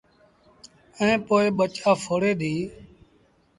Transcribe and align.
ائيٚݩ 0.99 1.23
پو 1.25 1.35
ٻچآ 1.57 1.91
ڦوڙي 2.01 2.31
ديٚ۔ 2.39 2.69